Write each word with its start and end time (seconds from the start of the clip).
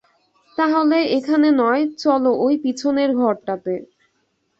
তাহলে 0.57 0.97
এখানে 1.17 1.47
নয়, 1.61 1.83
চলো 2.03 2.31
ওই 2.45 2.53
পিছনের 2.63 3.09
ঘরটাতে। 3.15 3.73